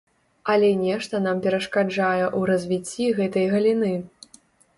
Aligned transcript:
Але 0.51 0.69
нешта 0.85 1.19
нам 1.25 1.37
перашкаджае 1.43 2.25
ў 2.29 2.41
развіцці 2.51 3.05
гэтай 3.19 3.45
галіны. 3.53 3.93